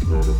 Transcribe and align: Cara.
Cara. 0.00 0.34